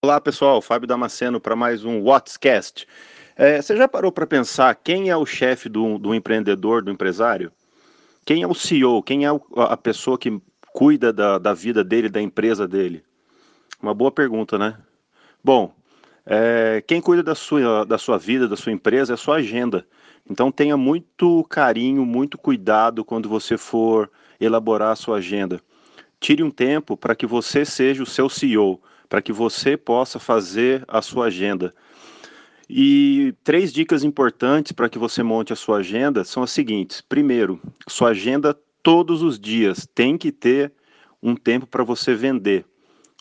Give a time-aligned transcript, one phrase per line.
[0.00, 2.86] Olá pessoal, Fábio Damasceno para mais um Whatscast.
[3.34, 7.50] É, você já parou para pensar quem é o chefe do, do, empreendedor, do empresário?
[8.24, 9.02] Quem é o CEO?
[9.02, 10.40] Quem é a pessoa que
[10.72, 13.02] cuida da, da vida dele, da empresa dele?
[13.82, 14.78] Uma boa pergunta, né?
[15.42, 15.74] Bom,
[16.24, 19.84] é, quem cuida da sua, da sua vida, da sua empresa, é a sua agenda.
[20.30, 24.08] Então tenha muito carinho, muito cuidado quando você for
[24.40, 25.60] elaborar a sua agenda.
[26.20, 30.84] Tire um tempo para que você seja o seu CEO para que você possa fazer
[30.86, 31.74] a sua agenda.
[32.68, 37.60] E três dicas importantes para que você monte a sua agenda são as seguintes: primeiro,
[37.88, 40.72] sua agenda todos os dias tem que ter
[41.22, 42.64] um tempo para você vender.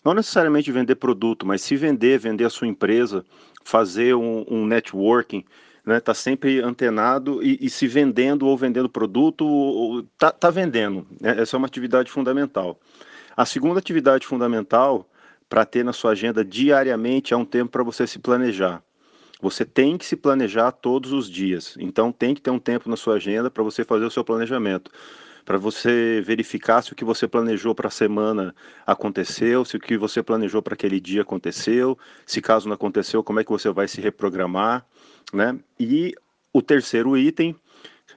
[0.03, 3.25] Não necessariamente vender produto, mas se vender, vender a sua empresa,
[3.63, 5.43] fazer um, um networking,
[5.85, 5.99] né?
[6.01, 11.07] Tá sempre antenado e, e, se vendendo ou vendendo produto, tá, tá vendendo.
[11.19, 11.39] Né?
[11.39, 12.77] Essa é uma atividade fundamental.
[13.35, 15.09] A segunda atividade fundamental
[15.49, 18.83] para ter na sua agenda diariamente é um tempo para você se planejar.
[19.41, 21.75] Você tem que se planejar todos os dias.
[21.79, 24.91] Então tem que ter um tempo na sua agenda para você fazer o seu planejamento.
[25.45, 28.53] Para você verificar se o que você planejou para a semana
[28.85, 33.39] aconteceu, se o que você planejou para aquele dia aconteceu, se caso não aconteceu, como
[33.39, 34.85] é que você vai se reprogramar,
[35.31, 35.57] né?
[35.79, 36.13] E
[36.51, 37.55] o terceiro item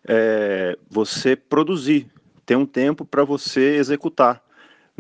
[0.09, 2.11] é você produzir,
[2.45, 4.43] ter um tempo para você executar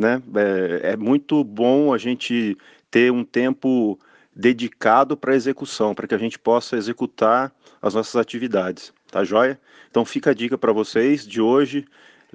[0.00, 0.22] né?
[0.34, 2.56] É, é muito bom a gente
[2.90, 3.98] ter um tempo
[4.34, 9.60] dedicado para execução, para que a gente possa executar as nossas atividades, tá joia?
[9.90, 11.84] Então fica a dica para vocês de hoje.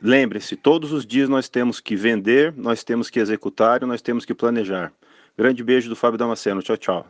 [0.01, 4.25] Lembre-se, todos os dias nós temos que vender, nós temos que executar e nós temos
[4.25, 4.93] que planejar.
[5.37, 6.61] Grande beijo do Fábio Damasceno.
[6.61, 7.07] Tchau, tchau.